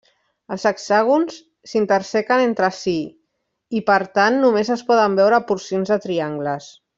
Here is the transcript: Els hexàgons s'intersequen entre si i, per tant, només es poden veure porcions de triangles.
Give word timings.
Els 0.53 0.63
hexàgons 0.69 1.35
s'intersequen 1.73 2.41
entre 2.45 2.69
si 2.77 2.95
i, 3.03 3.83
per 3.91 3.99
tant, 4.19 4.39
només 4.47 4.73
es 4.77 4.85
poden 4.89 5.19
veure 5.21 5.43
porcions 5.53 5.93
de 5.97 6.01
triangles. 6.09 6.73